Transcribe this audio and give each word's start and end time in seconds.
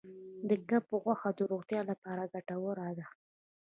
د 0.49 0.51
کب 0.69 0.83
غوښه 1.03 1.29
د 1.37 1.39
روغتیا 1.51 1.81
لپاره 1.91 2.31
ګټوره 2.33 2.87
ده. 2.97 3.05